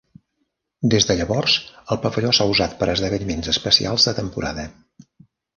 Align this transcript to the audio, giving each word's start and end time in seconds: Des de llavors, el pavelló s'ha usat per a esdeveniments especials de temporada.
Des 0.93 1.05
de 1.09 1.15
llavors, 1.19 1.57
el 1.95 2.01
pavelló 2.07 2.33
s'ha 2.37 2.49
usat 2.53 2.75
per 2.81 2.89
a 2.89 2.97
esdeveniments 2.97 3.53
especials 3.55 4.09
de 4.11 4.19
temporada. 4.23 4.67